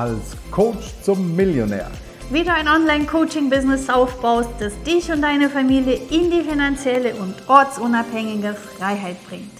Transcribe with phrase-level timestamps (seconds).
[0.00, 1.90] als Coach zum Millionär.
[2.30, 8.54] Wie du ein Online-Coaching-Business aufbaust, das dich und deine Familie in die finanzielle und ortsunabhängige
[8.54, 9.52] Freiheit bringt.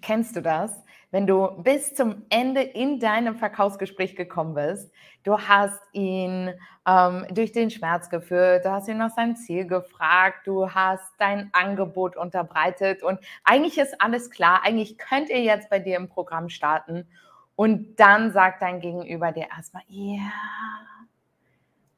[0.00, 0.70] Kennst du das?
[1.10, 4.92] Wenn du bis zum Ende in deinem Verkaufsgespräch gekommen bist,
[5.24, 6.54] du hast ihn
[6.86, 11.50] ähm, durch den Schmerz geführt, du hast ihn nach seinem Ziel gefragt, du hast dein
[11.52, 16.48] Angebot unterbreitet und eigentlich ist alles klar, eigentlich könnt ihr jetzt bei dir im Programm
[16.48, 17.08] starten
[17.56, 20.30] und dann sagt dein Gegenüber dir erstmal, ja,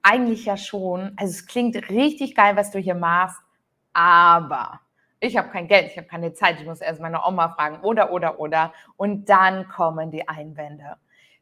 [0.03, 3.41] eigentlich ja schon, also es klingt richtig geil, was du hier machst,
[3.93, 4.81] aber
[5.21, 8.13] ich habe kein Geld, ich habe keine Zeit, ich muss erst meine Oma fragen oder,
[8.13, 8.73] oder, oder.
[8.97, 10.97] Und dann kommen die Einwände.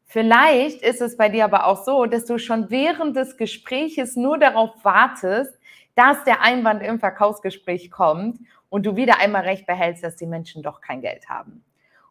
[0.05, 4.37] Vielleicht ist es bei dir aber auch so, dass du schon während des Gespräches nur
[4.37, 5.57] darauf wartest,
[5.95, 8.39] dass der Einwand im Verkaufsgespräch kommt
[8.69, 11.63] und du wieder einmal recht behältst, dass die Menschen doch kein Geld haben.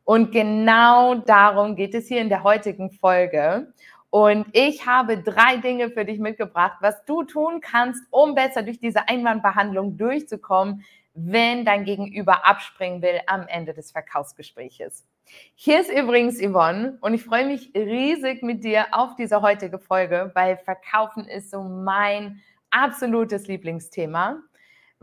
[0.05, 3.73] Und genau darum geht es hier in der heutigen Folge.
[4.11, 8.79] Und ich habe drei Dinge für dich mitgebracht, was du tun kannst, um besser durch
[8.79, 15.07] diese Einwandbehandlung durchzukommen, wenn dein Gegenüber abspringen will am Ende des Verkaufsgespräches.
[15.55, 20.31] Hier ist übrigens Yvonne und ich freue mich riesig mit dir auf diese heutige Folge,
[20.35, 24.43] weil Verkaufen ist so mein absolutes Lieblingsthema.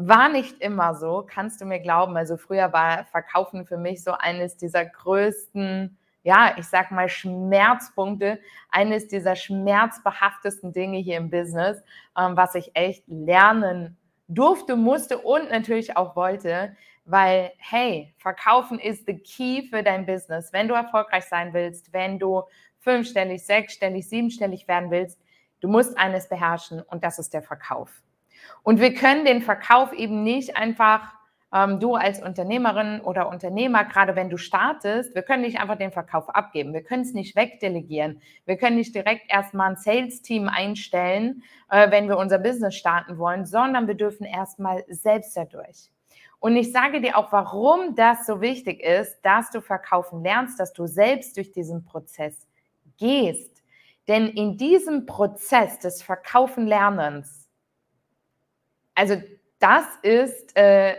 [0.01, 2.15] War nicht immer so, kannst du mir glauben.
[2.15, 8.39] Also früher war Verkaufen für mich so eines dieser größten, ja, ich sag mal Schmerzpunkte,
[8.71, 11.83] eines dieser schmerzbehaftesten Dinge hier im Business,
[12.17, 13.97] ähm, was ich echt lernen
[14.29, 20.53] durfte, musste und natürlich auch wollte, weil, hey, verkaufen ist the key für dein Business.
[20.53, 22.43] Wenn du erfolgreich sein willst, wenn du
[22.79, 25.19] fünfstellig, sechsstellig, siebenstellig werden willst,
[25.59, 28.01] du musst eines beherrschen und das ist der Verkauf.
[28.63, 31.19] Und wir können den Verkauf eben nicht einfach
[31.53, 35.91] ähm, du als Unternehmerin oder Unternehmer, gerade wenn du startest, wir können nicht einfach den
[35.91, 36.73] Verkauf abgeben.
[36.73, 38.21] Wir können es nicht wegdelegieren.
[38.45, 43.45] Wir können nicht direkt erstmal ein Sales-Team einstellen, äh, wenn wir unser Business starten wollen,
[43.45, 45.89] sondern wir dürfen erstmal selbst dadurch.
[46.39, 50.71] Und ich sage dir auch, warum das so wichtig ist, dass du verkaufen lernst, dass
[50.71, 52.47] du selbst durch diesen Prozess
[52.97, 53.61] gehst.
[54.07, 57.38] Denn in diesem Prozess des Verkaufen Lernens,
[58.99, 59.21] also
[59.59, 60.95] das ist äh,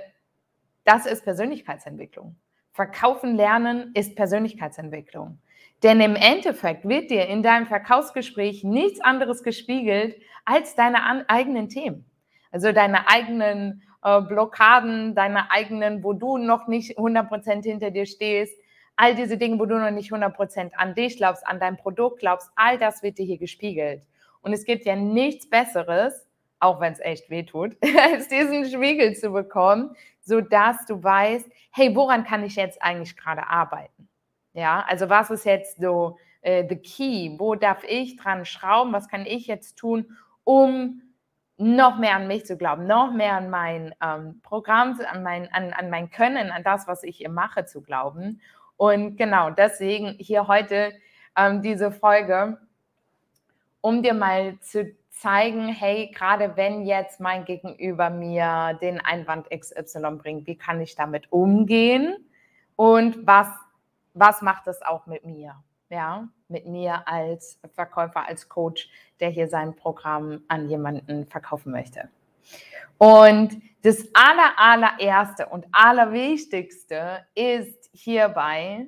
[0.84, 2.36] das ist Persönlichkeitsentwicklung.
[2.72, 5.38] Verkaufen lernen ist Persönlichkeitsentwicklung.
[5.82, 12.06] Denn im Endeffekt wird dir in deinem Verkaufsgespräch nichts anderes gespiegelt als deine eigenen Themen.
[12.50, 18.56] Also deine eigenen äh, Blockaden, deine eigenen, wo du noch nicht 100% hinter dir stehst,
[18.96, 22.50] all diese Dinge, wo du noch nicht 100% an dich glaubst, an dein Produkt glaubst,
[22.56, 24.06] all das wird dir hier gespiegelt.
[24.42, 26.29] Und es gibt ja nichts Besseres,
[26.60, 27.76] auch wenn es echt weh tut,
[28.12, 33.48] als diesen Spiegel zu bekommen, sodass du weißt, hey, woran kann ich jetzt eigentlich gerade
[33.48, 34.08] arbeiten?
[34.52, 37.34] Ja, also was ist jetzt so äh, the key?
[37.38, 38.92] Wo darf ich dran schrauben?
[38.92, 41.02] Was kann ich jetzt tun, um
[41.56, 45.74] noch mehr an mich zu glauben, noch mehr an mein ähm, Programm, an mein, an,
[45.74, 48.40] an mein Können, an das, was ich hier mache, zu glauben.
[48.78, 50.94] Und genau deswegen hier heute
[51.36, 52.58] ähm, diese Folge,
[53.82, 60.16] um dir mal zu zeigen, hey, gerade wenn jetzt mein Gegenüber mir den Einwand XY
[60.16, 62.16] bringt, wie kann ich damit umgehen
[62.74, 63.48] und was,
[64.14, 65.62] was macht es auch mit mir?
[65.90, 68.88] Ja, mit mir als Verkäufer, als Coach,
[69.18, 72.08] der hier sein Programm an jemanden verkaufen möchte.
[72.96, 78.86] Und das aller, allererste und allerwichtigste ist hierbei,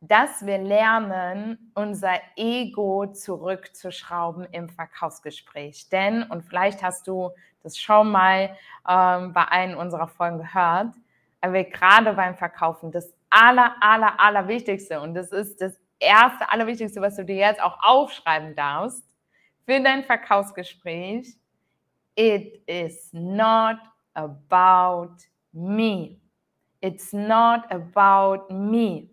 [0.00, 5.88] dass wir lernen, unser Ego zurückzuschrauben im Verkaufsgespräch.
[5.90, 7.30] Denn, und vielleicht hast du
[7.62, 8.56] das schon mal
[8.88, 10.94] ähm, bei einem unserer Folgen gehört,
[11.42, 17.00] aber gerade beim Verkaufen das aller, aller, aller Wichtigste und das ist das erste, allerwichtigste,
[17.00, 19.04] was du dir jetzt auch aufschreiben darfst
[19.66, 21.36] für dein Verkaufsgespräch.
[22.16, 23.76] It is not
[24.14, 25.16] about
[25.52, 26.16] me.
[26.80, 29.10] It's not about me.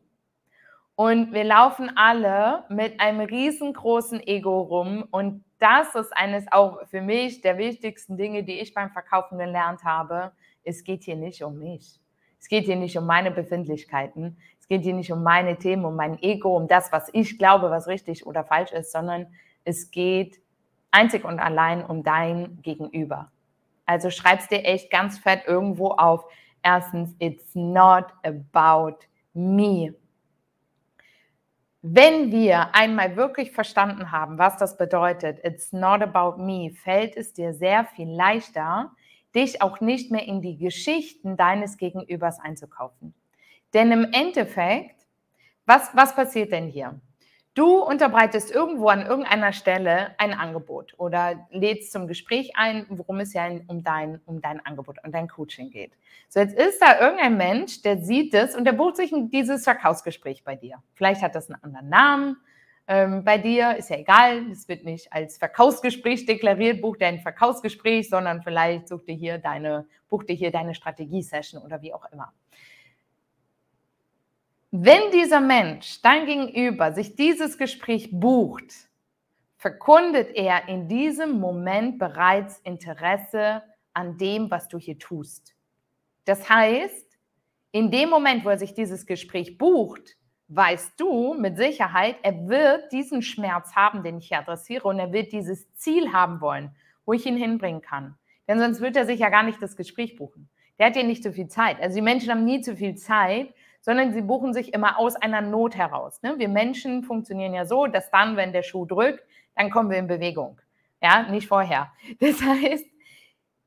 [0.97, 5.07] Und wir laufen alle mit einem riesengroßen Ego rum.
[5.11, 9.83] Und das ist eines auch für mich der wichtigsten Dinge, die ich beim Verkaufen gelernt
[9.83, 10.31] habe.
[10.63, 12.01] Es geht hier nicht um mich.
[12.39, 14.37] Es geht hier nicht um meine Befindlichkeiten.
[14.59, 17.69] Es geht hier nicht um meine Themen, um mein Ego, um das, was ich glaube,
[17.69, 19.27] was richtig oder falsch ist, sondern
[19.65, 20.41] es geht
[20.89, 23.31] einzig und allein um dein Gegenüber.
[23.85, 26.25] Also schreibst dir echt ganz fett irgendwo auf.
[26.63, 28.97] Erstens, it's not about
[29.35, 29.93] me.
[31.89, 37.31] Wenn wir einmal wirklich verstanden haben, was das bedeutet, it's not about me, fällt es
[37.31, 38.91] dir sehr viel leichter,
[39.33, 43.13] dich auch nicht mehr in die Geschichten deines Gegenübers einzukaufen.
[43.73, 45.07] Denn im Endeffekt,
[45.65, 46.99] was, was passiert denn hier?
[47.57, 53.33] Du unterbreitest irgendwo an irgendeiner Stelle ein Angebot oder lädst zum Gespräch ein, worum es
[53.33, 55.91] ja um dein, um dein Angebot und dein Coaching geht.
[56.29, 60.43] So, jetzt ist da irgendein Mensch, der sieht es und der bucht sich dieses Verkaufsgespräch
[60.43, 60.83] bei dir.
[60.93, 62.37] Vielleicht hat das einen anderen Namen.
[62.87, 67.21] Ähm, bei dir ist ja egal, es wird nicht als Verkaufsgespräch deklariert, bucht er ein
[67.21, 72.05] Verkaufsgespräch, sondern vielleicht sucht dir hier deine, bucht dir hier deine Strategie-Session oder wie auch
[72.11, 72.33] immer.
[74.71, 78.73] Wenn dieser Mensch, dein Gegenüber, sich dieses Gespräch bucht,
[79.55, 85.55] verkundet er in diesem Moment bereits Interesse an dem, was du hier tust.
[86.25, 87.17] Das heißt,
[87.71, 90.17] in dem Moment, wo er sich dieses Gespräch bucht,
[90.49, 95.13] weißt du mit Sicherheit, er wird diesen Schmerz haben, den ich hier adressiere, und er
[95.13, 96.75] wird dieses Ziel haben wollen,
[97.05, 98.17] wo ich ihn hinbringen kann.
[98.49, 100.49] Denn sonst wird er sich ja gar nicht das Gespräch buchen.
[100.77, 101.79] Der hat ja nicht so viel Zeit.
[101.81, 103.53] Also die Menschen haben nie zu viel Zeit,
[103.87, 106.21] sondern sie buchen sich immer aus einer Not heraus.
[106.21, 106.37] Ne?
[106.37, 109.23] Wir Menschen funktionieren ja so, dass dann, wenn der Schuh drückt,
[109.55, 110.59] dann kommen wir in Bewegung.
[111.01, 111.93] Ja, nicht vorher.
[112.19, 112.85] Das heißt,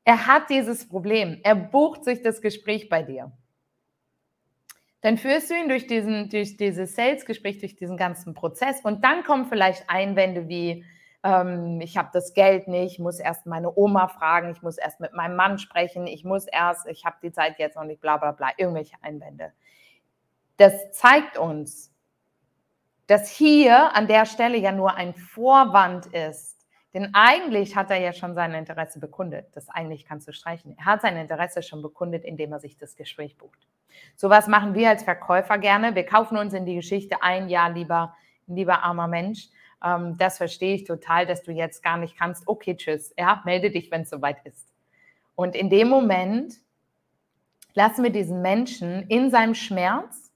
[0.04, 1.40] er hat dieses Problem.
[1.42, 3.32] Er bucht sich das Gespräch bei dir.
[5.00, 9.24] Dann führst du ihn durch, diesen, durch dieses Sales-Gespräch, durch diesen ganzen Prozess und dann
[9.24, 10.84] kommen vielleicht Einwände wie,
[11.22, 15.00] ähm, ich habe das Geld nicht, ich muss erst meine Oma fragen, ich muss erst
[15.00, 18.18] mit meinem Mann sprechen, ich muss erst, ich habe die Zeit jetzt noch nicht, bla
[18.18, 19.54] bla bla, irgendwelche Einwände
[20.60, 21.90] das zeigt uns,
[23.06, 26.66] dass hier an der Stelle ja nur ein Vorwand ist.
[26.92, 29.46] Denn eigentlich hat er ja schon sein Interesse bekundet.
[29.56, 30.76] Das eigentlich kannst du streichen.
[30.76, 33.58] Er hat sein Interesse schon bekundet, indem er sich das Gespräch bucht.
[34.16, 35.94] So was machen wir als Verkäufer gerne.
[35.94, 38.14] Wir kaufen uns in die Geschichte ein, ja, lieber,
[38.46, 39.48] lieber armer Mensch.
[39.82, 42.46] Ähm, das verstehe ich total, dass du jetzt gar nicht kannst.
[42.46, 43.14] Okay, tschüss.
[43.16, 44.68] Ja, melde dich, wenn es soweit ist.
[45.34, 46.56] Und in dem Moment
[47.72, 50.29] lassen wir diesen Menschen in seinem Schmerz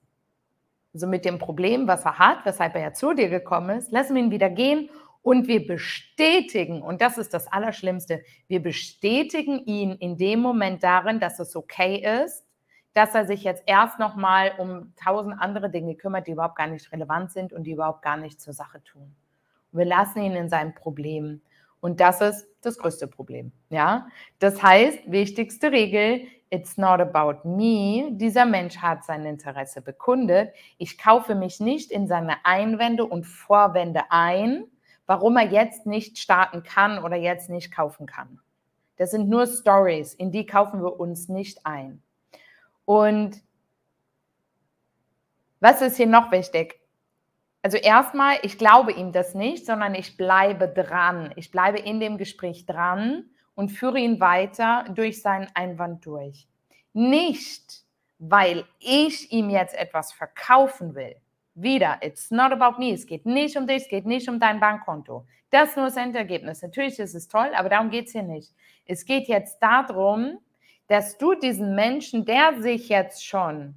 [0.94, 4.14] also mit dem Problem, was er hat, weshalb er ja zu dir gekommen ist, lassen
[4.14, 4.88] wir ihn wieder gehen
[5.23, 11.19] und wir bestätigen, und das ist das Allerschlimmste, wir bestätigen ihn in dem Moment darin,
[11.19, 12.44] dass es okay ist,
[12.93, 16.93] dass er sich jetzt erst nochmal um tausend andere Dinge kümmert, die überhaupt gar nicht
[16.93, 19.14] relevant sind und die überhaupt gar nichts zur Sache tun.
[19.73, 21.41] Und wir lassen ihn in seinem Problem.
[21.81, 23.50] Und das ist das größte Problem.
[23.69, 24.06] Ja?
[24.38, 28.10] Das heißt, wichtigste Regel, It's not about me.
[28.12, 30.54] Dieser Mensch hat sein Interesse bekundet.
[30.78, 34.62] Ich kaufe mich nicht in seine Einwände und Vorwände ein,
[35.04, 38.38] warum er jetzt nicht starten kann oder jetzt nicht kaufen kann.
[38.98, 42.04] Das sind nur Stories, in die kaufen wir uns nicht ein.
[42.84, 43.42] Und
[45.58, 46.78] was ist hier noch wichtig?
[47.62, 51.32] Also erstmal, ich glaube ihm das nicht, sondern ich bleibe dran.
[51.34, 53.24] Ich bleibe in dem Gespräch dran
[53.54, 56.46] und führe ihn weiter durch seinen Einwand durch.
[56.92, 57.82] Nicht,
[58.18, 61.16] weil ich ihm jetzt etwas verkaufen will.
[61.54, 62.92] Wieder, it's not about me.
[62.92, 65.24] Es geht nicht um dich, es geht nicht um dein Bankkonto.
[65.50, 66.62] Das ist nur das Endergebnis.
[66.62, 68.52] Natürlich ist es toll, aber darum geht es hier nicht.
[68.86, 70.38] Es geht jetzt darum,
[70.88, 73.74] dass du diesen Menschen, der sich jetzt schon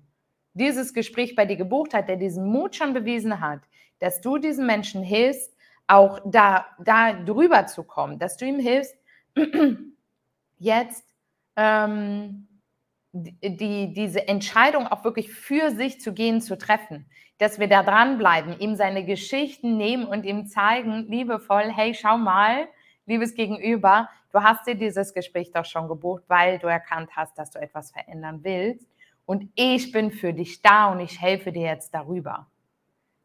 [0.53, 3.59] dieses Gespräch bei dir gebucht hat, der diesen Mut schon bewiesen hat,
[3.99, 8.95] dass du diesen Menschen hilfst, auch da, da drüber zu kommen, dass du ihm hilfst,
[10.59, 11.05] jetzt
[11.55, 12.47] ähm,
[13.13, 17.05] die, diese Entscheidung auch wirklich für sich zu gehen, zu treffen.
[17.39, 22.67] Dass wir da dranbleiben, ihm seine Geschichten nehmen und ihm zeigen, liebevoll, hey, schau mal,
[23.05, 27.51] liebes Gegenüber, du hast dir dieses Gespräch doch schon gebucht, weil du erkannt hast, dass
[27.51, 28.87] du etwas verändern willst.
[29.25, 32.47] Und ich bin für dich da und ich helfe dir jetzt darüber.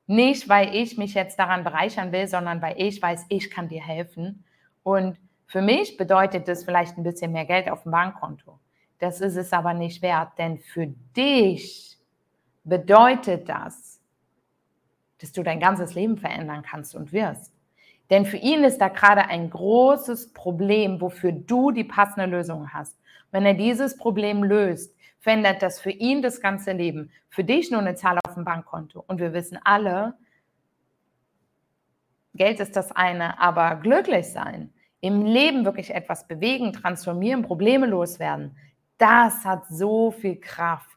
[0.06, 3.82] Nicht, weil ich mich jetzt daran bereichern will, sondern weil ich weiß, ich kann dir
[3.82, 4.44] helfen.
[4.82, 5.16] Und
[5.52, 8.58] für mich bedeutet das vielleicht ein bisschen mehr Geld auf dem Bankkonto.
[8.98, 11.98] Das ist es aber nicht wert, denn für dich
[12.64, 14.00] bedeutet das,
[15.20, 17.52] dass du dein ganzes Leben verändern kannst und wirst.
[18.08, 22.98] Denn für ihn ist da gerade ein großes Problem, wofür du die passende Lösung hast.
[23.30, 27.10] Wenn er dieses Problem löst, verändert das für ihn das ganze Leben.
[27.28, 29.04] Für dich nur eine Zahl auf dem Bankkonto.
[29.06, 30.14] Und wir wissen alle,
[32.32, 38.56] Geld ist das eine, aber glücklich sein im Leben wirklich etwas bewegen, transformieren, Probleme loswerden,
[38.98, 40.96] das hat so viel Kraft.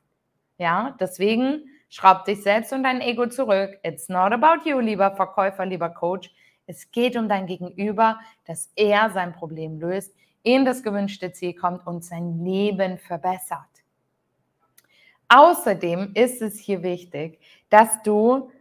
[0.59, 3.77] Ja, deswegen schraub dich selbst und dein Ego zurück.
[3.83, 6.31] It's not about you, lieber Verkäufer, lieber Coach.
[6.67, 11.85] Es geht um dein Gegenüber, dass er sein Problem löst, in das gewünschte Ziel kommt
[11.87, 13.59] und sein Leben verbessert.
[15.27, 18.51] Außerdem ist es hier wichtig, dass du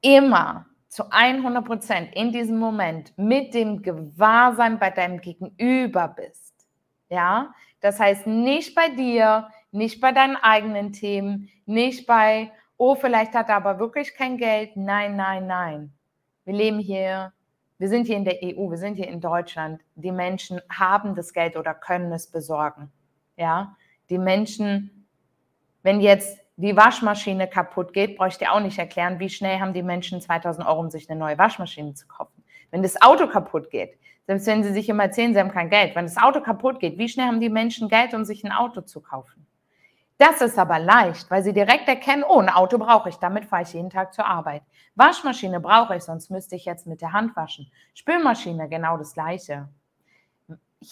[0.00, 6.68] immer zu 100 Prozent in diesem Moment mit dem Gewahrsein bei deinem Gegenüber bist.
[7.08, 13.34] Ja, das heißt nicht bei dir, nicht bei deinen eigenen Themen, nicht bei, oh, vielleicht
[13.34, 14.76] hat er aber wirklich kein Geld.
[14.76, 15.92] Nein, nein, nein.
[16.44, 17.32] wir leben hier,
[17.78, 19.82] wir sind hier in der EU, wir sind hier in Deutschland.
[19.96, 22.92] Die Menschen haben das Geld oder können es besorgen.
[23.36, 23.76] Ja,
[24.10, 25.08] die Menschen,
[25.82, 29.72] wenn jetzt die Waschmaschine kaputt geht, brauche ich dir auch nicht erklären, wie schnell haben
[29.72, 32.44] die Menschen 2000 Euro, um sich eine neue Waschmaschine zu kaufen.
[32.70, 35.94] Wenn das Auto kaputt geht, selbst wenn sie sich immer erzählen, sie haben kein Geld,
[35.94, 38.80] wenn das Auto kaputt geht, wie schnell haben die Menschen Geld, um sich ein Auto
[38.82, 39.46] zu kaufen?
[40.16, 43.62] Das ist aber leicht, weil sie direkt erkennen, oh, ein Auto brauche ich, damit fahre
[43.62, 44.62] ich jeden Tag zur Arbeit.
[44.94, 47.70] Waschmaschine brauche ich, sonst müsste ich jetzt mit der Hand waschen.
[47.94, 49.68] Spülmaschine, genau das gleiche.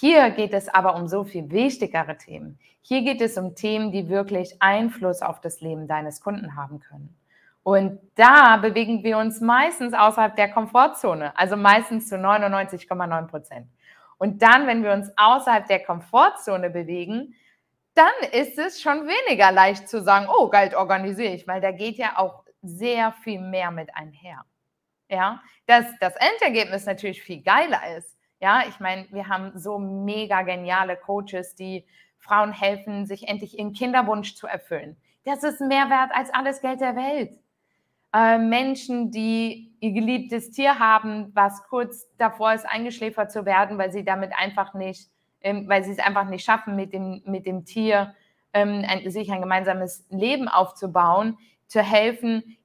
[0.00, 2.58] Hier geht es aber um so viel wichtigere Themen.
[2.80, 7.14] Hier geht es um Themen, die wirklich Einfluss auf das Leben deines Kunden haben können.
[7.62, 13.66] Und da bewegen wir uns meistens außerhalb der Komfortzone, also meistens zu 99,9 Prozent.
[14.16, 17.34] Und dann, wenn wir uns außerhalb der Komfortzone bewegen,
[17.94, 21.98] dann ist es schon weniger leicht zu sagen, oh, Geld organisiere ich, weil da geht
[21.98, 24.44] ja auch sehr viel mehr mit einher.
[25.10, 28.11] Ja, dass das Endergebnis natürlich viel geiler ist.
[28.42, 31.86] Ja, ich meine, wir haben so mega geniale Coaches, die
[32.18, 34.96] Frauen helfen, sich endlich ihren Kinderwunsch zu erfüllen.
[35.24, 37.38] Das ist mehr wert als alles Geld der Welt.
[38.12, 43.92] Äh, Menschen, die ihr geliebtes Tier haben, was kurz davor ist, eingeschläfert zu werden, weil
[43.92, 45.08] sie damit einfach nicht
[45.42, 48.14] ähm, weil sie es einfach nicht schaffen, mit dem, mit dem Tier
[48.52, 52.56] ähm, ein, sich ein gemeinsames Leben aufzubauen, zu helfen,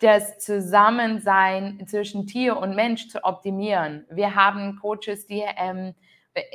[0.00, 4.06] das Zusammensein zwischen Tier und Mensch zu optimieren.
[4.10, 5.94] Wir haben Coaches, die ähm,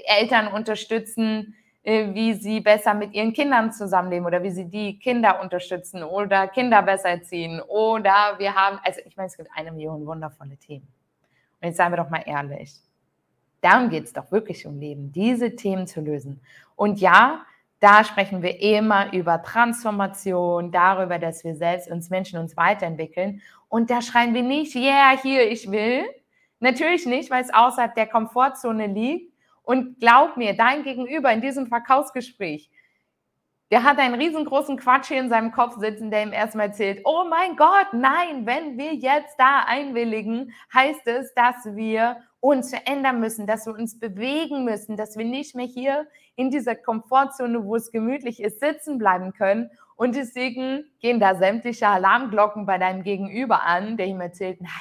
[0.05, 5.41] Eltern unterstützen, äh, wie sie besser mit ihren Kindern zusammenleben oder wie sie die Kinder
[5.41, 7.61] unterstützen oder Kinder besser erziehen.
[7.61, 10.87] Oder wir haben, also ich meine, es gibt eine Million wundervolle Themen.
[11.61, 12.73] Und jetzt seien wir doch mal ehrlich.
[13.59, 16.41] Darum geht es doch wirklich um Leben, diese Themen zu lösen.
[16.75, 17.45] Und ja,
[17.83, 23.41] da sprechen wir immer über Transformation, darüber, dass wir selbst uns Menschen uns weiterentwickeln.
[23.67, 26.05] Und da schreien wir nicht, yeah, hier, ich will.
[26.61, 29.33] Natürlich nicht, weil es außerhalb der Komfortzone liegt.
[29.63, 32.69] Und glaub mir, dein Gegenüber in diesem Verkaufsgespräch,
[33.69, 37.25] der hat einen riesengroßen Quatsch hier in seinem Kopf sitzen, der ihm erstmal erzählt, oh
[37.29, 43.45] mein Gott, nein, wenn wir jetzt da einwilligen, heißt es, dass wir uns verändern müssen,
[43.45, 47.91] dass wir uns bewegen müssen, dass wir nicht mehr hier in dieser Komfortzone, wo es
[47.91, 49.69] gemütlich ist, sitzen bleiben können.
[49.95, 54.71] Und deswegen gehen da sämtliche Alarmglocken bei deinem Gegenüber an, der ihm erzählt, nein,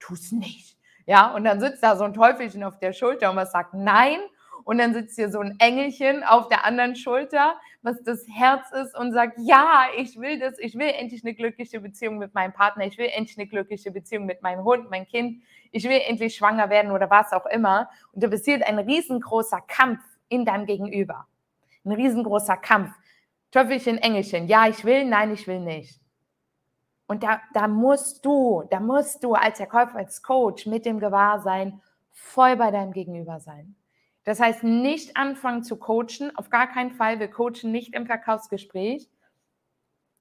[0.00, 0.76] tu es nicht.
[1.06, 4.18] Ja, und dann sitzt da so ein Teufelchen auf der Schulter und was sagt nein.
[4.64, 8.96] Und dann sitzt hier so ein Engelchen auf der anderen Schulter, was das Herz ist
[8.96, 12.86] und sagt, ja, ich will das, ich will endlich eine glückliche Beziehung mit meinem Partner,
[12.86, 16.70] ich will endlich eine glückliche Beziehung mit meinem Hund, mein Kind, ich will endlich schwanger
[16.70, 17.88] werden oder was auch immer.
[18.12, 20.00] Und da passiert ein riesengroßer Kampf
[20.32, 21.26] in deinem Gegenüber.
[21.84, 22.90] Ein riesengroßer Kampf.
[23.52, 26.00] Töffelchen, Engelchen, ja, ich will, nein, ich will nicht.
[27.06, 31.82] Und da, da musst du, da musst du als Verkäufer, als Coach mit dem Gewahrsein
[32.10, 33.76] voll bei deinem Gegenüber sein.
[34.24, 37.20] Das heißt, nicht anfangen zu coachen, auf gar keinen Fall.
[37.20, 39.10] Wir coachen nicht im Verkaufsgespräch.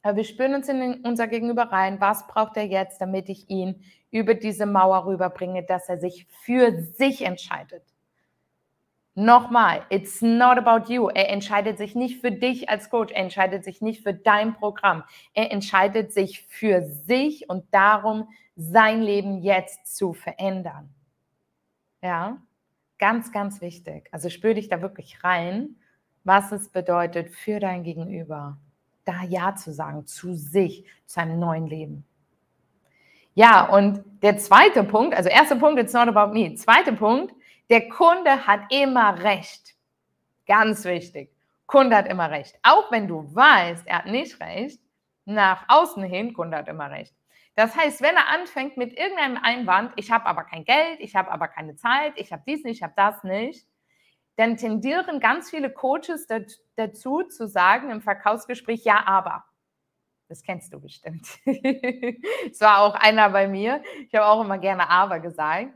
[0.02, 2.02] Aber wir spüren uns in unser Gegenüber rein.
[2.02, 6.82] Was braucht er jetzt, damit ich ihn über diese Mauer rüberbringe, dass er sich für
[6.82, 7.84] sich entscheidet?
[9.14, 11.10] Nochmal, it's not about you.
[11.10, 15.04] Er entscheidet sich nicht für dich als Coach, er entscheidet sich nicht für dein Programm.
[15.34, 20.94] Er entscheidet sich für sich und darum, sein Leben jetzt zu verändern.
[22.02, 22.38] Ja?
[23.00, 24.08] Ganz, ganz wichtig.
[24.12, 25.76] Also spür dich da wirklich rein,
[26.24, 28.58] was es bedeutet für dein Gegenüber,
[29.04, 32.06] da Ja zu sagen zu sich, zu einem neuen Leben.
[33.34, 36.54] Ja, und der zweite Punkt, also erster Punkt, it's not about me.
[36.56, 37.34] Zweiter Punkt,
[37.72, 39.76] der Kunde hat immer recht.
[40.46, 41.34] Ganz wichtig.
[41.68, 42.60] Kunde hat immer recht.
[42.64, 44.82] Auch wenn du weißt, er hat nicht recht,
[45.24, 47.16] nach außen hin, Kunde hat immer recht.
[47.56, 51.32] Das heißt, wenn er anfängt mit irgendeinem Einwand, ich habe aber kein Geld, ich habe
[51.32, 53.66] aber keine Zeit, ich habe dies nicht, ich habe das nicht,
[54.36, 56.28] dann tendieren ganz viele Coaches
[56.76, 59.46] dazu zu sagen im Verkaufsgespräch, ja, aber.
[60.28, 61.26] Das kennst du bestimmt.
[61.46, 63.82] Es war auch einer bei mir.
[64.08, 65.74] Ich habe auch immer gerne aber gesagt.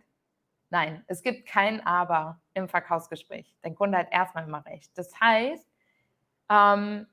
[0.70, 3.56] Nein, es gibt kein aber im Verkaufsgespräch.
[3.62, 4.92] Dein Kunde hat erstmal immer recht.
[4.98, 5.68] Das heißt,
[6.50, 7.08] ähm,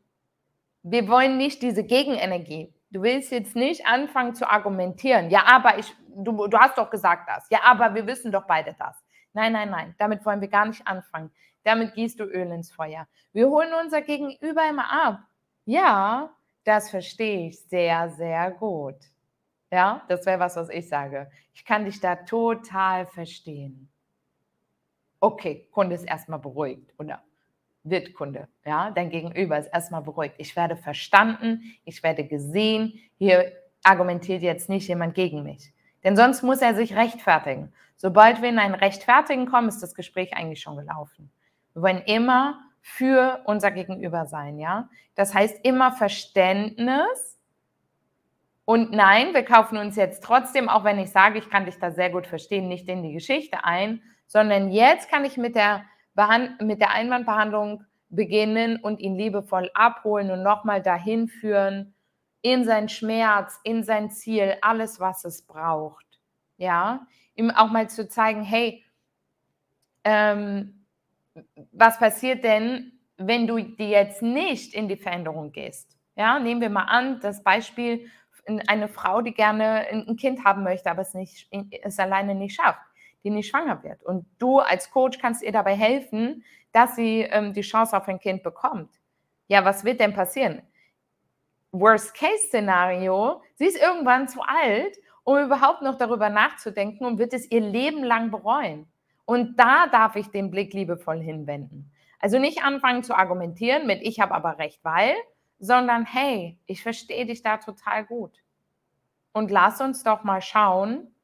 [0.83, 2.75] wir wollen nicht diese Gegenenergie.
[2.91, 5.31] Du willst jetzt nicht anfangen zu argumentieren.
[5.31, 7.47] Ja, aber ich, du, du hast doch gesagt das.
[7.51, 9.03] Ja, aber wir wissen doch beide das.
[9.33, 9.95] Nein, nein, nein.
[9.99, 11.31] Damit wollen wir gar nicht anfangen.
[11.65, 13.07] Damit gießt du Öl ins Feuer.
[13.33, 15.21] Wir holen unser Gegenüber immer ab.
[15.65, 16.31] Ja,
[16.65, 18.97] das verstehe ich sehr, sehr gut.
[19.73, 21.31] Ja, das wäre was, was ich sage.
[21.55, 23.89] Ich kann dich da total verstehen.
[25.19, 27.23] Okay, Kunde ist erstmal beruhigt, oder?
[27.85, 28.49] wird Kunde.
[28.65, 30.35] Ja, dein Gegenüber ist erstmal beruhigt.
[30.39, 33.01] Ich werde verstanden, ich werde gesehen.
[33.19, 33.53] Hier
[33.83, 35.73] argumentiert jetzt nicht jemand gegen mich.
[36.05, 37.73] Denn sonst muss er sich rechtfertigen.
[37.97, 41.31] Sobald wir in ein Rechtfertigen kommen, ist das Gespräch eigentlich schon gelaufen.
[41.75, 44.89] Wir wollen immer für unser Gegenüber sein, ja?
[45.15, 47.39] Das heißt immer Verständnis
[48.65, 51.91] und nein, wir kaufen uns jetzt trotzdem, auch wenn ich sage, ich kann dich da
[51.91, 56.61] sehr gut verstehen, nicht in die Geschichte ein, sondern jetzt kann ich mit der, Behand
[56.61, 61.95] mit der Einwandbehandlung beginnen und ihn liebevoll abholen und nochmal dahin führen
[62.43, 66.05] in sein Schmerz, in sein Ziel, alles, was es braucht.
[66.59, 68.85] Ja, ihm auch mal zu zeigen, hey,
[70.05, 70.85] ähm,
[71.73, 75.97] was passiert denn, wenn du dir jetzt nicht in die Veränderung gehst?
[76.15, 78.11] Ja, nehmen wir mal an, das Beispiel,
[78.47, 81.49] eine Frau, die gerne ein Kind haben möchte, aber es, nicht,
[81.83, 82.81] es alleine nicht schafft,
[83.25, 84.03] die nicht schwanger wird.
[84.03, 88.19] Und du als Coach kannst ihr dabei helfen, dass sie ähm, die Chance auf ein
[88.19, 88.91] Kind bekommt.
[89.49, 90.63] Ja, was wird denn passieren?
[91.73, 97.61] Worst-Case-Szenario, sie ist irgendwann zu alt, um überhaupt noch darüber nachzudenken und wird es ihr
[97.61, 98.87] Leben lang bereuen.
[99.25, 101.91] Und da darf ich den Blick liebevoll hinwenden.
[102.19, 105.15] Also nicht anfangen zu argumentieren mit ich habe aber recht, weil,
[105.63, 108.43] sondern hey, ich verstehe dich da total gut.
[109.33, 111.15] Und lass uns doch mal schauen,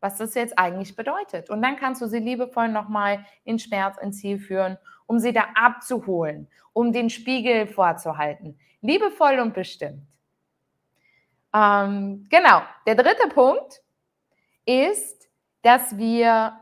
[0.00, 1.50] was das jetzt eigentlich bedeutet.
[1.50, 5.48] Und dann kannst du sie liebevoll nochmal in Schmerz, ins Ziel führen, um sie da
[5.54, 8.58] abzuholen, um den Spiegel vorzuhalten.
[8.80, 10.06] Liebevoll und bestimmt.
[11.54, 13.82] Ähm, genau, der dritte Punkt
[14.64, 15.28] ist,
[15.60, 16.58] dass wir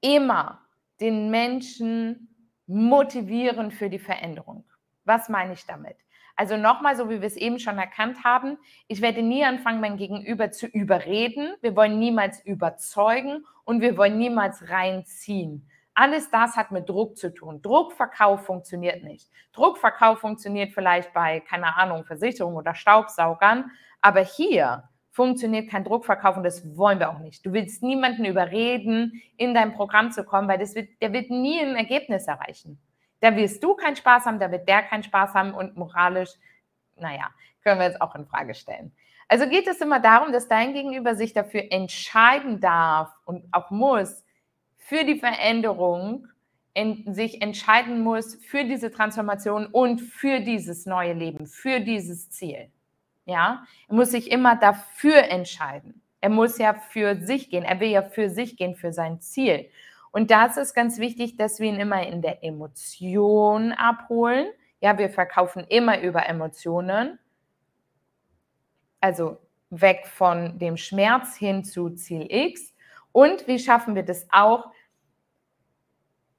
[0.00, 0.60] immer
[1.00, 2.28] den Menschen
[2.68, 4.64] motivieren für die Veränderung.
[5.04, 5.96] Was meine ich damit?
[6.38, 9.96] Also nochmal, so wie wir es eben schon erkannt haben, ich werde nie anfangen, mein
[9.96, 11.52] Gegenüber zu überreden.
[11.62, 15.68] Wir wollen niemals überzeugen und wir wollen niemals reinziehen.
[15.94, 17.60] Alles das hat mit Druck zu tun.
[17.60, 19.28] Druckverkauf funktioniert nicht.
[19.52, 26.44] Druckverkauf funktioniert vielleicht bei, keine Ahnung, Versicherung oder Staubsaugern, aber hier funktioniert kein Druckverkauf und
[26.44, 27.44] das wollen wir auch nicht.
[27.44, 31.58] Du willst niemanden überreden, in dein Programm zu kommen, weil das wird, der wird nie
[31.58, 32.78] ein Ergebnis erreichen.
[33.20, 36.30] Da wirst du keinen Spaß haben, da wird der keinen Spaß haben und moralisch,
[36.96, 37.28] naja,
[37.62, 38.92] können wir jetzt auch in Frage stellen.
[39.28, 44.24] Also geht es immer darum, dass dein Gegenüber sich dafür entscheiden darf und auch muss,
[44.78, 46.26] für die Veränderung,
[47.06, 52.70] sich entscheiden muss für diese Transformation und für dieses neue Leben, für dieses Ziel.
[53.24, 56.00] Ja, er muss sich immer dafür entscheiden.
[56.20, 57.64] Er muss ja für sich gehen.
[57.64, 59.68] Er will ja für sich gehen, für sein Ziel.
[60.18, 64.48] Und das ist ganz wichtig, dass wir ihn immer in der Emotion abholen.
[64.80, 67.20] Ja, wir verkaufen immer über Emotionen.
[69.00, 69.38] Also
[69.70, 72.74] weg von dem Schmerz hin zu Ziel X.
[73.12, 74.72] Und wie schaffen wir das auch?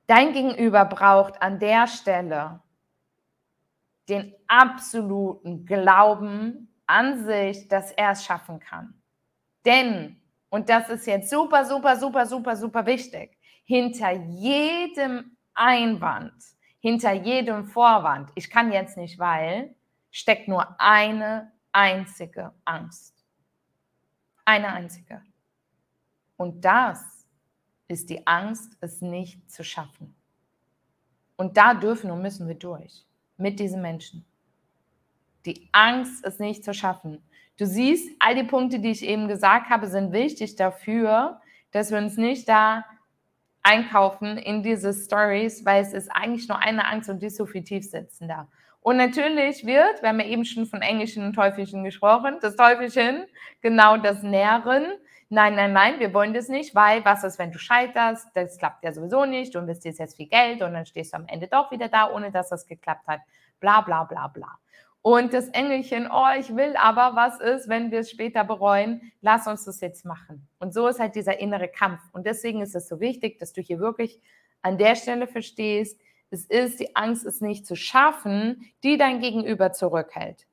[0.07, 2.59] Dein Gegenüber braucht an der Stelle
[4.09, 8.93] den absoluten Glauben an sich, dass er es schaffen kann.
[9.63, 13.38] Denn, und das ist jetzt super, super, super, super, super wichtig,
[13.69, 16.33] hinter jedem Einwand,
[16.79, 19.75] hinter jedem Vorwand, ich kann jetzt nicht, weil,
[20.09, 23.23] steckt nur eine einzige Angst.
[24.43, 25.21] Eine einzige.
[26.35, 27.27] Und das
[27.87, 30.15] ist die Angst, es nicht zu schaffen.
[31.35, 33.05] Und da dürfen und müssen wir durch
[33.37, 34.25] mit diesen Menschen.
[35.45, 37.23] Die Angst, es nicht zu schaffen.
[37.57, 41.99] Du siehst, all die Punkte, die ich eben gesagt habe, sind wichtig dafür, dass wir
[41.99, 42.83] uns nicht da
[43.63, 47.45] einkaufen in diese Stories, weil es ist eigentlich nur eine Angst und die ist so
[47.45, 48.47] viel tiefsitzender.
[48.81, 53.25] Und natürlich wird, wir haben ja eben schon von Englischen und Teufelchen gesprochen, das Teufelchen
[53.61, 54.85] genau das Nähren.
[55.27, 58.27] Nein, nein, nein, wir wollen das nicht, weil was ist, wenn du scheiterst?
[58.33, 61.27] Das klappt ja sowieso nicht, du investierst jetzt viel Geld und dann stehst du am
[61.27, 63.19] Ende doch wieder da, ohne dass das geklappt hat.
[63.59, 64.57] Bla, bla, bla, bla.
[65.01, 69.11] Und das Engelchen, oh, ich will aber, was ist, wenn wir es später bereuen?
[69.21, 70.47] Lass uns das jetzt machen.
[70.59, 72.01] Und so ist halt dieser innere Kampf.
[72.11, 74.21] Und deswegen ist es so wichtig, dass du hier wirklich
[74.61, 75.99] an der Stelle verstehst,
[76.31, 80.45] es ist die Angst, es nicht zu schaffen, die dein Gegenüber zurückhält.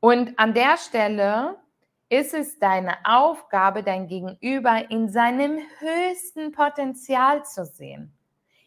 [0.00, 1.56] Und an der Stelle
[2.08, 8.12] ist es deine Aufgabe, dein Gegenüber in seinem höchsten Potenzial zu sehen.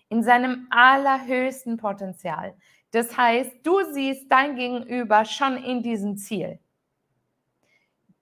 [0.09, 2.55] In seinem allerhöchsten Potenzial.
[2.91, 6.59] Das heißt, du siehst dein Gegenüber schon in diesem Ziel.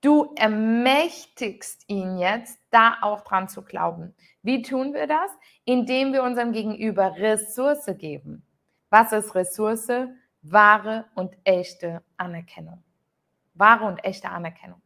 [0.01, 4.15] Du ermächtigst ihn jetzt, da auch dran zu glauben.
[4.43, 5.29] Wie tun wir das?
[5.65, 8.45] Indem wir unserem Gegenüber Ressource geben.
[8.89, 10.07] Was ist Ressource?
[10.41, 12.81] Wahre und echte Anerkennung.
[13.55, 14.81] Wahre und echte Anerkennung.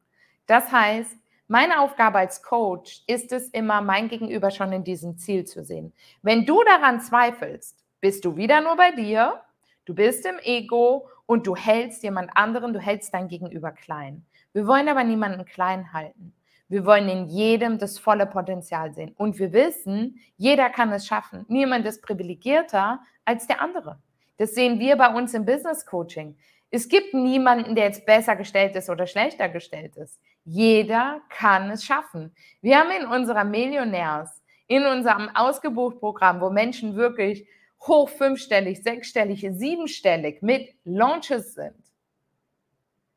[0.48, 1.16] Das heißt,
[1.48, 5.94] meine Aufgabe als Coach ist es immer, mein Gegenüber schon in diesem Ziel zu sehen.
[6.24, 9.42] Wenn du daran zweifelst, bist du wieder nur bei dir
[9.86, 14.26] Du bist im Ego und du hältst jemand anderen, du hältst dein Gegenüber klein.
[14.54, 16.34] Wir wollen aber niemanden klein halten.
[16.70, 19.14] Wir wollen in jedem das volle Potenzial sehen.
[19.18, 21.46] Und wir wissen, jeder kann es schaffen.
[21.48, 24.00] Niemand ist privilegierter als der andere.
[24.38, 26.36] Das sehen wir bei uns im Business Coaching.
[26.72, 30.20] Es gibt niemanden, der jetzt besser gestellt ist oder schlechter gestellt ist.
[30.46, 32.34] Jeder kann es schaffen.
[32.62, 37.48] Wir haben in unserer Millionärs, in unserem Ausgebucht-Programm, wo Menschen wirklich
[37.88, 41.76] hoch fünfstellig, sechsstellig, siebenstellig mit Launches sind,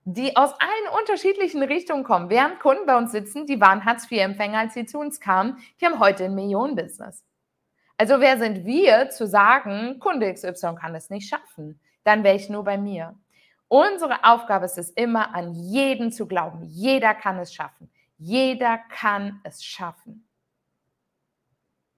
[0.04, 2.30] die aus allen unterschiedlichen Richtungen kommen.
[2.30, 5.58] Wir haben Kunden bei uns sitzen, die waren Hartz-IV-Empfänger, als sie zu uns kamen.
[5.80, 7.24] Die haben heute ein Millionenbusiness.
[7.96, 11.80] Also wer sind wir zu sagen, Kunde XY kann es nicht schaffen?
[12.04, 13.18] Dann wäre ich nur bei mir.
[13.68, 16.62] Unsere Aufgabe ist es immer, an jeden zu glauben.
[16.62, 17.90] Jeder kann es schaffen.
[18.18, 20.28] Jeder kann es schaffen.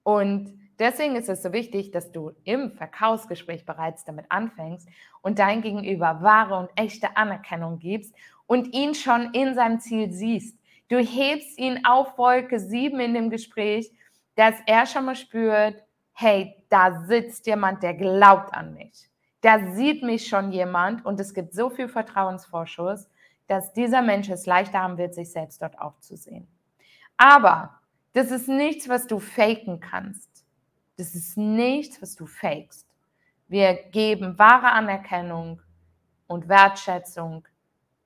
[0.03, 4.87] Und deswegen ist es so wichtig, dass du im Verkaufsgespräch bereits damit anfängst
[5.21, 8.13] und dein Gegenüber wahre und echte Anerkennung gibst
[8.47, 10.57] und ihn schon in seinem Ziel siehst.
[10.87, 13.91] Du hebst ihn auf Wolke 7 in dem Gespräch,
[14.35, 19.09] dass er schon mal spürt, hey, da sitzt jemand, der glaubt an mich
[19.41, 23.09] da sieht mich schon jemand und es gibt so viel Vertrauensvorschuss,
[23.47, 26.47] dass dieser Mensch es leichter haben wird, sich selbst dort aufzusehen.
[27.17, 27.79] Aber
[28.13, 30.38] das ist nichts, was du faken kannst.
[30.99, 32.85] Das ist nichts, was du fakest.
[33.47, 35.61] Wir geben wahre Anerkennung
[36.27, 37.47] und Wertschätzung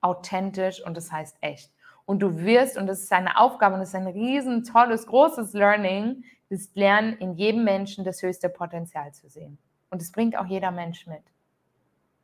[0.00, 1.72] authentisch und das heißt echt.
[2.06, 5.54] Und du wirst, und das ist eine Aufgabe und das ist ein riesen, tolles, großes
[5.54, 9.58] Learning, ist lernen, in jedem Menschen das höchste Potenzial zu sehen.
[9.90, 11.24] Und es bringt auch jeder Mensch mit.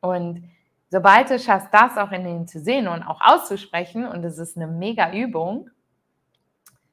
[0.01, 0.49] Und
[0.89, 4.57] sobald du schaffst, das auch in ihnen zu sehen und auch auszusprechen, und es ist
[4.57, 5.69] eine mega Übung,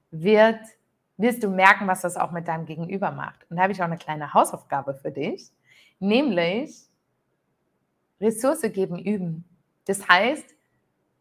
[0.10, 0.62] wird,
[1.18, 3.50] wirst du merken, was das auch mit deinem Gegenüber macht.
[3.50, 5.50] Und da habe ich auch eine kleine Hausaufgabe für dich,
[6.00, 6.88] nämlich
[8.22, 9.46] Ressource geben, üben.
[9.86, 10.56] Das heißt,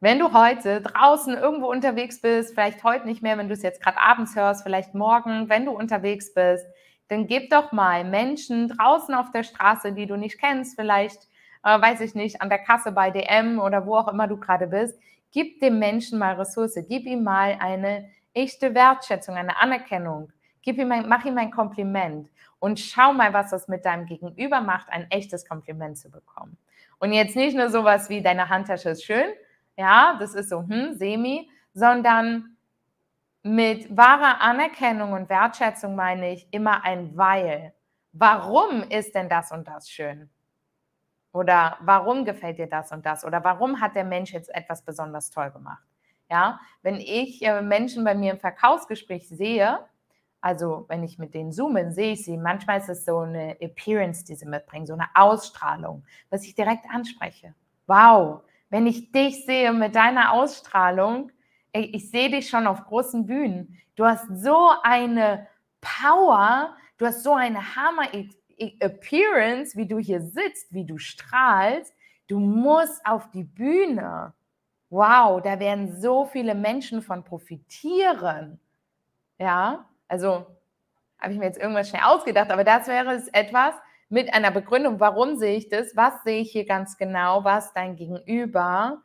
[0.01, 3.83] wenn du heute draußen irgendwo unterwegs bist, vielleicht heute nicht mehr, wenn du es jetzt
[3.83, 6.67] gerade abends hörst, vielleicht morgen, wenn du unterwegs bist,
[7.09, 11.29] dann gib doch mal Menschen draußen auf der Straße, die du nicht kennst, vielleicht,
[11.65, 14.67] äh, weiß ich nicht, an der Kasse bei DM oder wo auch immer du gerade
[14.67, 14.99] bist,
[15.33, 20.93] gib dem Menschen mal Ressource, gib ihm mal eine echte Wertschätzung, eine Anerkennung, gib ihm
[20.93, 25.11] ein, mach ihm ein Kompliment und schau mal, was das mit deinem Gegenüber macht, ein
[25.11, 26.59] echtes Kompliment zu bekommen.
[26.99, 29.29] Und jetzt nicht nur sowas wie deine Handtasche ist schön,
[29.77, 32.57] ja, das ist so, hm, semi, sondern
[33.43, 37.73] mit wahrer Anerkennung und Wertschätzung meine ich immer ein Weil.
[38.13, 40.31] Warum ist denn das und das schön?
[41.33, 43.25] Oder warum gefällt dir das und das?
[43.25, 45.87] Oder warum hat der Mensch jetzt etwas besonders toll gemacht?
[46.31, 49.79] Ja, wenn ich äh, Menschen bei mir im Verkaufsgespräch sehe,
[50.41, 52.37] also wenn ich mit denen zoome, sehe ich sie.
[52.37, 56.87] Manchmal ist es so eine Appearance, die sie mitbringen, so eine Ausstrahlung, was ich direkt
[56.91, 57.55] anspreche.
[57.87, 61.31] Wow, wenn ich dich sehe mit deiner Ausstrahlung,
[61.73, 63.79] ey, ich sehe dich schon auf großen Bühnen.
[63.95, 65.47] Du hast so eine
[65.81, 68.09] Power, du hast so eine Hammer
[68.81, 71.95] Appearance, wie du hier sitzt, wie du strahlst.
[72.27, 74.33] Du musst auf die Bühne.
[74.97, 78.59] Wow, da werden so viele Menschen von profitieren.
[79.39, 80.47] Ja, also
[81.19, 83.75] habe ich mir jetzt irgendwas schnell ausgedacht, aber das wäre es etwas
[84.09, 87.97] mit einer Begründung, warum sehe ich das, was sehe ich hier ganz genau, was dein
[87.97, 89.03] Gegenüber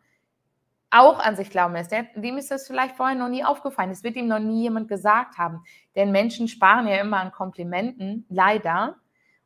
[0.91, 1.91] auch an sich glauben lässt.
[1.91, 3.91] Dem ist das vielleicht vorher noch nie aufgefallen.
[3.91, 5.61] Es wird ihm noch nie jemand gesagt haben.
[5.97, 8.95] Denn Menschen sparen ja immer an Komplimenten, leider.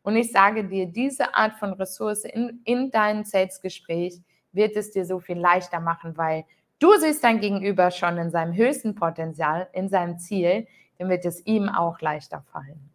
[0.04, 4.22] Und ich sage dir, diese Art von Ressource in, in deinem Selbstgespräch
[4.56, 6.46] wird es dir so viel leichter machen, weil
[6.80, 11.46] du siehst dein Gegenüber schon in seinem höchsten Potenzial, in seinem Ziel, dann wird es
[11.46, 12.90] ihm auch leichter fallen.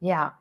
[0.00, 0.38] Ja.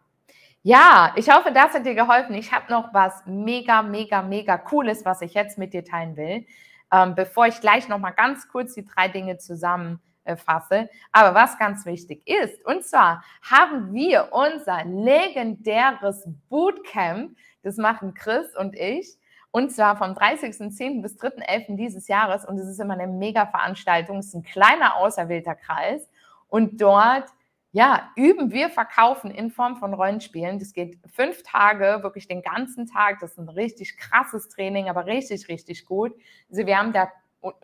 [0.64, 2.34] Ja, ich hoffe, das hat dir geholfen.
[2.34, 6.46] Ich habe noch was mega, mega, mega Cooles, was ich jetzt mit dir teilen will
[6.92, 10.90] ähm, bevor ich gleich nochmal ganz kurz die drei Dinge zusammenfasse.
[11.12, 18.56] Aber was ganz wichtig ist, und zwar haben wir unser legendäres Bootcamp, das machen Chris
[18.56, 19.18] und ich,
[19.56, 21.02] und zwar vom 30.10.
[21.02, 21.78] bis 3.11.
[21.78, 22.44] dieses Jahres.
[22.44, 24.18] Und es ist immer eine mega Veranstaltung.
[24.18, 26.10] Es ist ein kleiner auserwählter Kreis.
[26.50, 27.30] Und dort
[27.72, 30.60] ja, üben wir verkaufen in Form von Rollenspielen.
[30.60, 33.22] Das geht fünf Tage, wirklich den ganzen Tag.
[33.22, 36.12] Das ist ein richtig krasses Training, aber richtig, richtig gut.
[36.50, 37.10] Also wir haben da,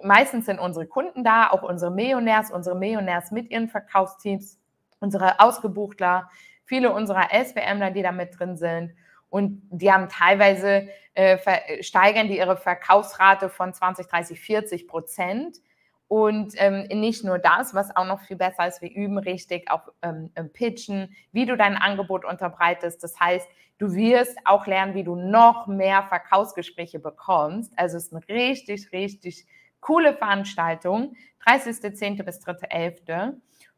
[0.01, 4.61] meistens sind unsere Kunden da, auch unsere Millionärs, unsere Millionärs mit ihren Verkaufsteams,
[5.01, 6.29] unsere Ausgebuchtler,
[6.63, 8.93] viele unserer SWMler, die da mit drin sind.
[9.31, 15.57] Und die haben teilweise, äh, steigern die ihre Verkaufsrate von 20, 30, 40 Prozent
[16.11, 19.87] und ähm, nicht nur das, was auch noch viel besser ist, wir üben richtig auch
[20.01, 23.01] ähm, Pitchen, wie du dein Angebot unterbreitest.
[23.01, 27.71] Das heißt, du wirst auch lernen, wie du noch mehr Verkaufsgespräche bekommst.
[27.77, 29.45] Also es ist ein richtig, richtig
[29.79, 31.15] Coole Veranstaltung,
[31.47, 32.23] 30.10.
[32.23, 33.35] bis 3.11.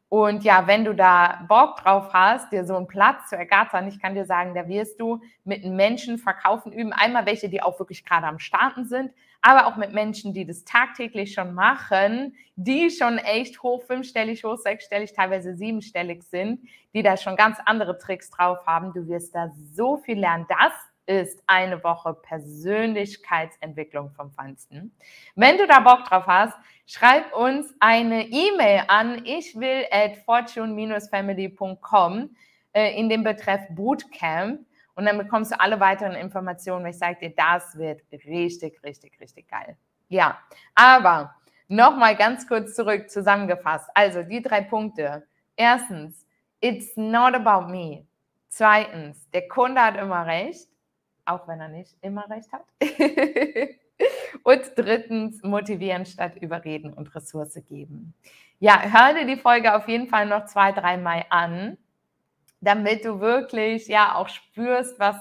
[0.08, 4.00] Und ja, wenn du da Bock drauf hast, dir so einen Platz zu ergattern, ich
[4.00, 6.92] kann dir sagen, da wirst du mit Menschen verkaufen üben.
[6.92, 9.10] Einmal welche, die auch wirklich gerade am Starten sind,
[9.42, 14.56] aber auch mit Menschen, die das tagtäglich schon machen, die schon echt hoch fünfstellig, hoch
[14.56, 16.60] sechsstellig, teilweise siebenstellig sind,
[16.94, 18.92] die da schon ganz andere Tricks drauf haben.
[18.92, 20.46] Du wirst da so viel lernen.
[20.48, 20.72] Das
[21.06, 24.94] ist eine Woche Persönlichkeitsentwicklung vom Feinsten.
[25.34, 32.36] Wenn du da Bock drauf hast, schreib uns eine E-Mail an ich will at fortune-family.com
[32.72, 34.60] äh, in dem Betreff Bootcamp
[34.94, 36.86] und dann bekommst du alle weiteren Informationen.
[36.86, 39.76] Ich sage dir, das wird richtig, richtig, richtig geil.
[40.08, 40.38] Ja,
[40.74, 41.34] aber
[41.68, 43.88] nochmal ganz kurz zurück zusammengefasst.
[43.94, 45.26] Also die drei Punkte.
[45.56, 46.26] Erstens,
[46.60, 48.06] it's not about me.
[48.48, 50.68] Zweitens, der Kunde hat immer recht
[51.26, 52.64] auch wenn er nicht immer recht hat.
[54.44, 58.14] und drittens, motivieren statt überreden und Ressource geben.
[58.60, 61.76] Ja, hör dir die Folge auf jeden Fall noch zwei, dreimal an,
[62.60, 65.16] damit du wirklich ja auch spürst, was,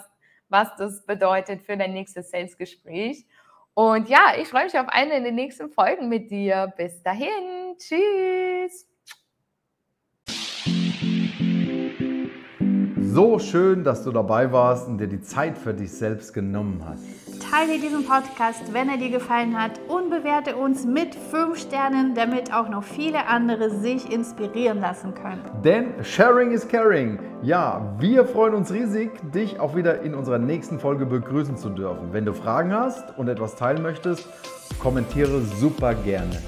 [0.49, 3.25] was das bedeutet für dein nächstes Sales-Gespräch.
[3.73, 6.71] Und ja, ich freue mich auf eine in den nächsten Folgen mit dir.
[6.77, 7.75] Bis dahin.
[7.77, 8.87] Tschüss.
[12.99, 17.22] So schön, dass du dabei warst und dir die Zeit für dich selbst genommen hast.
[17.53, 22.51] Teile diesen Podcast, wenn er dir gefallen hat und bewerte uns mit 5 Sternen, damit
[22.51, 25.43] auch noch viele andere sich inspirieren lassen können.
[25.63, 27.19] Denn Sharing is Caring.
[27.43, 32.11] Ja, wir freuen uns riesig, dich auch wieder in unserer nächsten Folge begrüßen zu dürfen.
[32.11, 34.27] Wenn du Fragen hast und etwas teilen möchtest,
[34.79, 36.41] kommentiere super gerne.